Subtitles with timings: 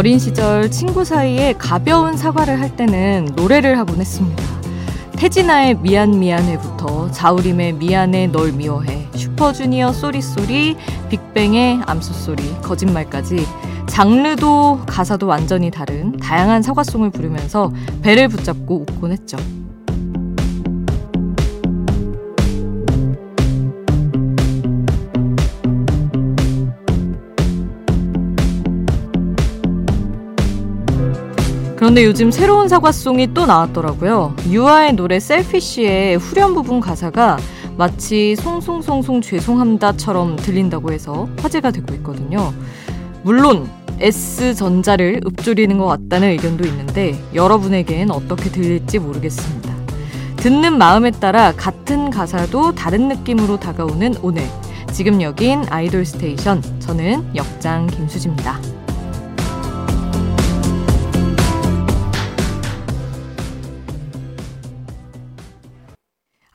[0.00, 4.42] 어린 시절 친구 사이에 가벼운 사과를 할 때는 노래를 하곤 했습니다.
[5.18, 10.78] 태진아의 미안 미안해부터 자우림의 미안해 널 미워해 슈퍼주니어 Sorry Sorry
[11.10, 13.46] 빅뱅의 I'm so sorry 거짓말까지
[13.88, 19.36] 장르도 가사도 완전히 다른 다양한 사과송을 부르면서 배를 붙잡고 웃곤 했죠.
[31.90, 34.36] 그런데 요즘 새로운 사과송이 또 나왔더라고요.
[34.48, 37.36] 유아의 노래 셀피쉬의 후렴 부분 가사가
[37.76, 42.54] 마치 송송송송 죄송합니다처럼 들린다고 해서 화제가 되고 있거든요.
[43.24, 43.68] 물론
[43.98, 49.74] S전자를 읊조리는 것 같다는 의견도 있는데 여러분에겐 어떻게 들릴지 모르겠습니다.
[50.36, 54.44] 듣는 마음에 따라 같은 가사도 다른 느낌으로 다가오는 오늘.
[54.92, 56.62] 지금 여긴 아이돌 스테이션.
[56.78, 58.79] 저는 역장 김수지입니다.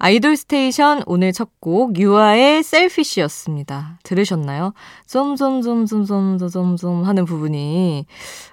[0.06, 3.98] 아이돌 스테이션 오늘 첫 곡 유아의 셀피쉬였습니다.
[4.04, 4.76] 들으셨나요?
[5.08, 8.06] 쏨쏨쏨쏨쏨쏨쏨 하는 부분이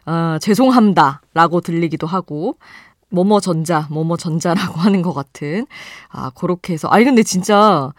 [0.07, 2.57] 어, 죄송합니다 라고 들리기도 하고
[3.11, 5.67] 뭐뭐 전자 뭐뭐 전자라고 하는 것 같은
[6.09, 7.93] 아 그렇게 해서 아니 근데 진짜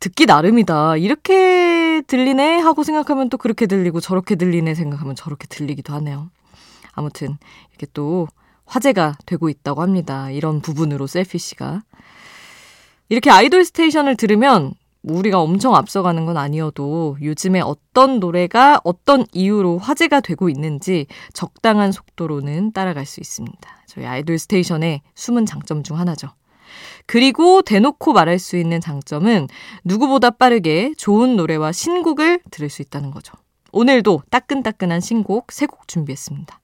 [0.00, 6.30] 듣기 나름이다 이렇게 들리네 하고 생각하면 또 그렇게 들리고 저렇게 들리네 생각하면 저렇게 들리기도 하네요.
[6.94, 7.36] 아무튼
[7.72, 8.26] 이렇게 또
[8.64, 10.30] 화제가 되고 있다고 합니다.
[10.30, 11.82] 이런 부분으로 셀피씨가.
[13.08, 20.20] 이렇게 아이돌 스테이션을 들으면 우리가 엄청 앞서가는 건 아니어도 요즘에 어떤 노래가 어떤 이유로 화제가
[20.20, 23.58] 되고 있는지 적당한 속도로는 따라갈 수 있습니다.
[23.86, 26.28] 저희 아이돌 스테이션의 숨은 장점 중 하나죠.
[27.06, 29.46] 그리고 대놓고 말할 수 있는 장점은
[29.84, 33.34] 누구보다 빠르게 좋은 노래와 신곡을 들을 수 있다는 거죠.
[33.70, 36.60] 오늘도 따끈따끈한 신곡 3곡 준비했습니다.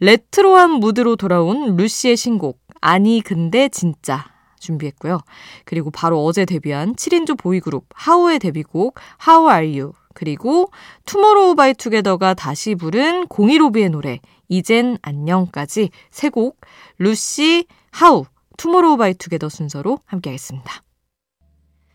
[0.00, 5.20] 레트로한 무드로 돌아온 루시의 신곡 아니 근데 진짜 준비했고요.
[5.64, 10.70] 그리고 바로 어제 데뷔한 7인조 보이그룹 하우의 데뷔곡 How Are You 그리고
[11.06, 16.60] 투모로우 바이 투게더가 다시 부른 015B의 노래 이젠 안녕까지 세 곡
[16.98, 18.24] 루시, 하우,
[18.58, 20.82] 투모로우 바이 투게더 순서로 함께하겠습니다.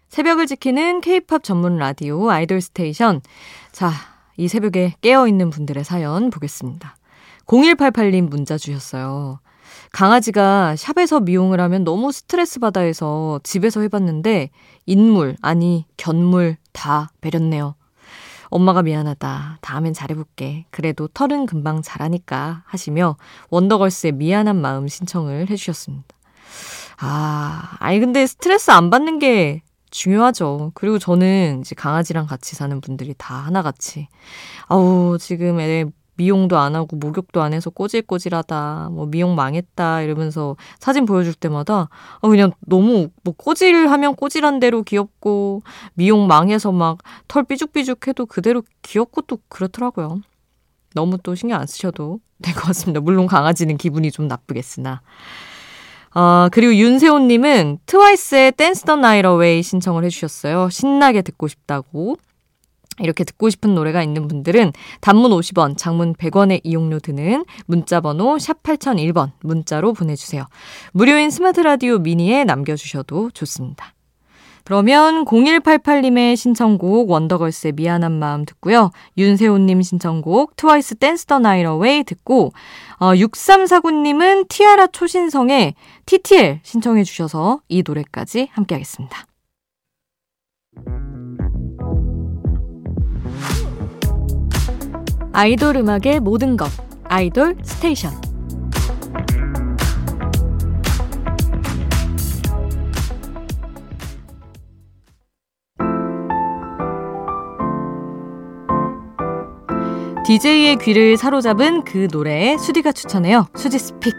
[0.09, 3.21] 새벽을 지키는 케이팝 전문 라디오 아이돌 스테이션.
[3.71, 3.91] 자,
[4.37, 6.95] 이 새벽에 깨어있는 분들의 사연 보겠습니다.
[7.45, 9.39] 0188님 문자 주셨어요.
[9.91, 14.49] 강아지가 샵에서 미용을 하면 너무 스트레스 받아 해서 집에서 해봤는데
[14.85, 17.75] 인물, 아니, 견물 다 배렸네요.
[18.49, 19.59] 엄마가 미안하다.
[19.61, 20.65] 다음엔 잘해볼게.
[20.69, 23.17] 그래도 털은 금방 자라니까 하시며
[23.49, 26.05] 원더걸스의 미안한 마음 신청을 해주셨습니다.
[26.99, 30.71] 아, 아니, 근데 스트레스 안 받는 게 중요하죠.
[30.73, 34.07] 그리고 저는 이제 강아지랑 같이 사는 분들이 다 하나같이,
[34.67, 35.85] 아우, 지금 애
[36.17, 38.89] 미용도 안 하고 목욕도 안 해서 꼬질꼬질하다.
[38.91, 41.89] 뭐 미용 망했다 이러면서 사진 보여줄 때마다
[42.21, 45.61] 어 그냥 너무 뭐 꼬질하면 꼬질한 대로 귀엽고
[45.93, 46.97] 미용 망해서 막
[47.27, 50.21] 털 삐죽삐죽해도 그대로 귀엽고 또 그렇더라고요.
[50.95, 52.99] 너무 또 신경 안 쓰셔도 될 것 같습니다.
[52.99, 55.01] 물론 강아지는 기분이 좀 나쁘겠으나.
[56.13, 60.69] 아, 그리고 윤세호님은 트와이스의 Dance The Night Away 신청을 해주셨어요.
[60.69, 62.17] 신나게 듣고 싶다고.
[62.99, 69.31] 이렇게 듣고 싶은 노래가 있는 분들은 단문 50원, 장문 100원의 이용료 드는 문자번호 샵 8001번
[69.41, 70.45] 문자로 보내주세요.
[70.93, 73.93] 무료인 스마트 라디오 미니에 남겨주셔도 좋습니다.
[74.67, 78.91] 그러면 0188님의 신청곡 원더걸스의 미안한 마음 듣고요.
[79.17, 82.51] 윤세호님 신청곡 트와이스 Dance The Night Away 듣고
[82.99, 85.73] 어, 6349님은 티아라 초신성의
[86.05, 89.25] TTL 신청해 주셔서 이 노래까지 함께 하겠습니다.
[95.37, 96.67] 아이돌 음악의 모든 것
[97.03, 98.11] 아이돌 스테이션
[110.25, 113.45] DJ의 귀를 사로잡은 그 노래에 수디가 추천해요.
[113.55, 114.15] 수디's pick.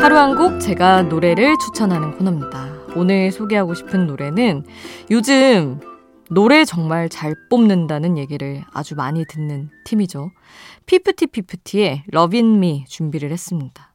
[0.00, 2.75] 하루 한 곡 제가 노래를 추천하는 코너입니다.
[2.96, 4.64] 오늘 소개하고 싶은 노래는
[5.10, 5.80] 요즘
[6.30, 10.30] 노래 정말 잘 뽑는다는 얘기를 아주 많이 듣는 팀이죠.
[10.86, 13.94] 피프티 피프티의 Lovin' Me 준비를 했습니다.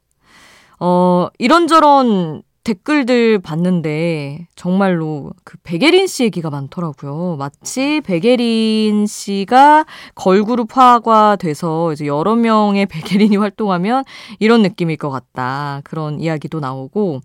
[0.79, 7.37] 어, 이런저런 댓글들 봤는데 정말로 그 백예린 씨 얘기가 많더라고요.
[7.37, 14.03] 마치 백예린 씨가 걸그룹화가 돼서 이제 여러 명의 백예린이 활동하면
[14.39, 15.81] 이런 느낌일 것 같다.
[15.83, 17.21] 그런 이야기도 나오고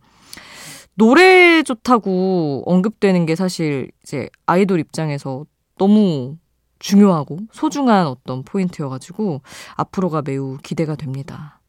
[0.96, 5.44] 노래 좋다고 언급되는 게 사실 이제 아이돌 입장에서
[5.78, 6.38] 너무
[6.78, 9.42] 중요하고 소중한 어떤 포인트여가지고
[9.76, 11.60] 앞으로가 매우 기대가 됩니다.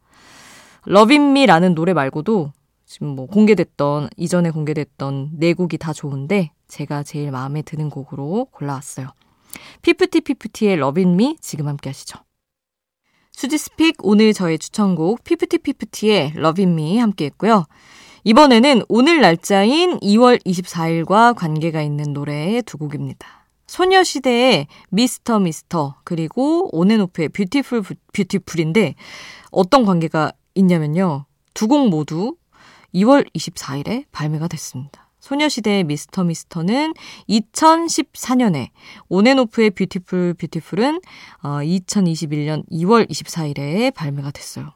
[0.86, 2.54] Lovin' Me라는 노래 말고도
[2.86, 9.10] 지금 뭐 공개됐던 이전에 공개됐던 네 곡이 다 좋은데 제가 제일 마음에 드는 곡으로 골라왔어요.
[9.82, 12.20] 피프티 피프티의 Lovin' Me 지금 함께 하시죠.
[13.34, 17.66] 수지's Pick 오늘 저의 추천곡 피프티 피프티의 Lovin' Me 함께 했고요.
[18.24, 23.46] 이번에는 오늘 날짜인 2월 24일과 관계가 있는 노래 두 곡입니다.
[23.68, 27.84] 소녀시대의 미스터 미스터 그리고 온앤오프의 Beautiful
[28.14, 28.96] 뷰티풀인데
[29.52, 31.26] 어떤 관계가 있냐면요.
[31.54, 32.36] 두 곡 모두
[32.94, 35.10] 2월 24일에 발매가 됐습니다.
[35.20, 36.94] 소녀시대의 미스터 미스터는
[37.28, 38.70] 2014년에
[39.10, 41.02] 온앤오프의 뷰티풀 뷰티풀은
[41.44, 44.72] 2021년 2월 24일에 발매가 됐어요.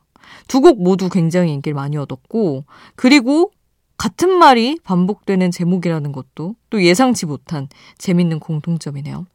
[0.47, 2.65] 두 곡 모두 굉장히 인기를 많이 얻었고
[2.95, 3.51] 그리고
[3.97, 7.67] 같은 말이 반복되는 제목이라는 것도 또 예상치 못한
[7.97, 9.27] 재밌는 공통점이네요.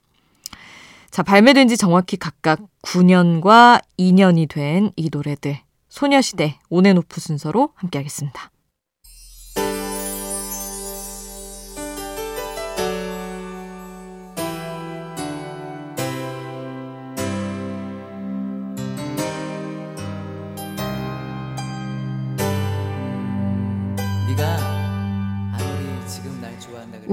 [1.10, 5.60] 자, 발매된 지 정확히 각각 9년과 2년이 된 이 노래들.
[5.88, 8.50] 소녀시대 온앤오프 순서로 함께 하겠습니다.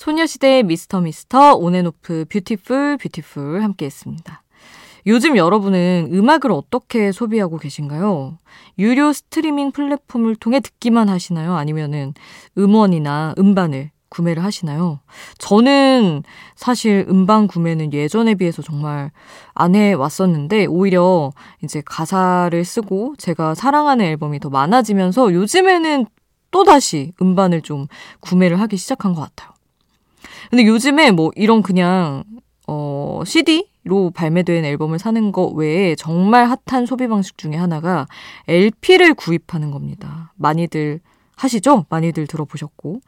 [0.00, 4.42] 소녀시대의 미스터 미스터 온앤오프 Beautiful Beautiful 함께 했습니다.
[5.06, 8.38] 요즘 여러분은 음악을 어떻게 소비하고 계신가요?
[8.78, 11.54] 유료 스트리밍 플랫폼을 통해 듣기만 하시나요?
[11.54, 12.14] 아니면은
[12.56, 15.00] 음원이나 음반을 구매를 하시나요?
[15.36, 16.22] 저는
[16.56, 19.10] 사실 음반 구매는 예전에 비해서 정말
[19.52, 21.30] 안 해왔었는데, 오히려
[21.62, 26.06] 이제 가사를 쓰고 제가 사랑하는 앨범이 더 많아지면서 요즘에는
[26.50, 27.86] 또다시 음반을 좀
[28.20, 29.59] 구매를 하기 시작한 것 같아요.
[30.50, 32.24] 근데 요즘에 뭐 이런 그냥
[32.66, 38.06] 어 CD로 발매된 앨범을 사는 것 외에 정말 핫한 소비 방식 중에 하나가
[38.48, 40.32] LP를 구입하는 겁니다.
[40.36, 41.00] 많이들
[41.36, 41.86] 하시죠?
[41.88, 43.00] 많이들 들어보셨고.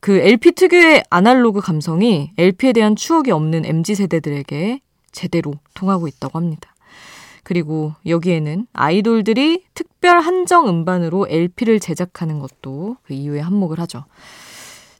[0.00, 4.80] 그 LP 특유의 아날로그 감성이 LP에 대한 추억이 없는 MZ 세대들에게
[5.10, 6.74] 제대로 통하고 있다고 합니다.
[7.42, 14.04] 그리고 여기에는 아이돌들이 특별 한정 음반으로 LP를 제작하는 것도 그 이유에 한몫을 하죠.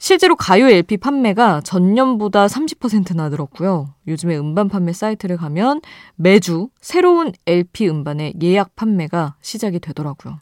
[0.07, 3.93] 실제로 가요 LP 판매가 전년보다 30%나 늘었고요.
[4.07, 5.81] 요즘에 음반 판매 사이트를 가면
[6.15, 10.39] 매주 새로운 LP 음반의 예약 판매가 시작이 되더라고요.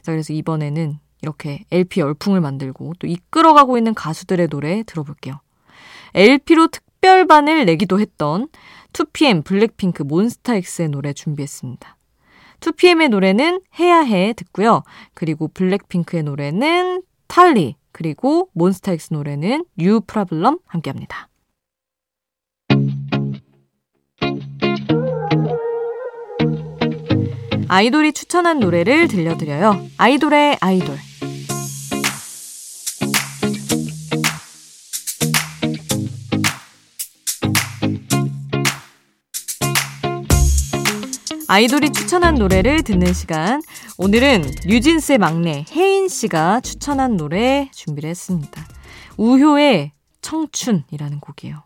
[0.00, 5.40] 자, 그래서 이번에는 이렇게 LP 열풍을 만들고 또 이끌어가고 있는 가수들의 노래 들어볼게요.
[6.14, 8.48] LP로 특별반을 내기도 했던
[8.94, 11.98] 2PM, 블랙핑크, 몬스타엑스의 노래 준비했습니다.
[12.60, 14.84] 2PM의 노래는 해야 해 듣고요.
[15.12, 21.28] 그리고 블랙핑크의 노래는 탈리, 그리고 몬스타엑스 노래는 You Problem 함께 합니다.
[27.68, 29.78] 아이돌이 추천한 노래를 들려드려요.
[29.98, 31.07] 아이돌의 아이돌.
[41.50, 43.62] 아이돌이 추천한 노래를 듣는 시간.
[43.96, 48.66] 오늘은 뉴진스의 막내 혜인 씨가 추천한 노래 준비를 했습니다.
[49.16, 51.62] 우효의 청춘이라는 곡이에요.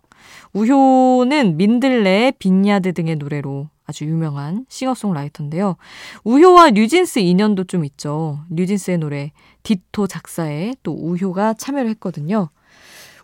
[0.52, 5.74] 우효는 민들레, Vineyard 등의 노래로 아주 유명한 싱어송라이터인데요.
[6.22, 8.38] 우효와 뉴진스 인연도 좀 있죠.
[8.50, 9.32] 뉴진스의 노래
[9.64, 12.50] Ditto 작사에 또 우효가 참여를 했거든요.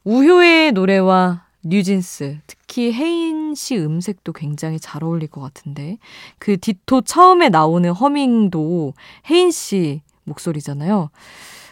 [0.02, 5.98] 우효의 노래와 뉴진스, 특히 혜인 씨 음색도 굉장히 잘 어울릴 것 같은데
[6.38, 8.94] 그 디토 처음에 나오는 허밍도
[9.28, 11.10] 혜인 씨 목소리잖아요.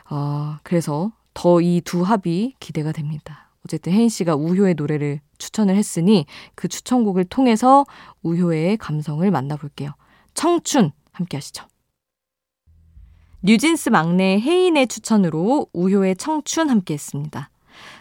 [0.06, 3.50] 아, 그래서 더 이 두 합이 기대가 됩니다.
[3.64, 6.24] 어쨌든 혜인 씨가 우효의 노래를 추천을 했으니
[6.54, 7.84] 그 추천곡을 통해서
[8.22, 9.90] 우효의 감성을 만나볼게요.
[10.34, 11.66] 청춘 함께 하시죠.
[13.42, 17.50] 뉴진스 막내 혜인의 추천으로 우효의 청춘 함께 했습니다.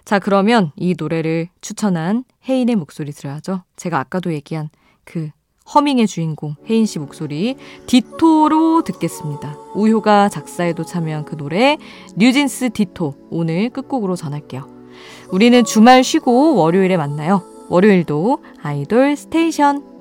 [0.03, 3.63] 자, 그러면 이 노래를 추천한 혜인의 목소리 들어야죠.
[3.75, 4.69] 제가 아까도 얘기한
[5.03, 5.29] 그
[5.73, 7.55] 허밍의 주인공 혜인 씨 목소리
[7.87, 9.57] Ditto로 듣겠습니다.
[9.73, 11.77] 우효가 작사에도 참여한 그 노래
[12.15, 14.69] 뉴진스 Ditto 오늘 끝곡으로 전할게요.
[15.31, 17.41] 우리는 주말 쉬고 월요일에 만나요.
[17.69, 19.94] 월요일도 아이돌 Station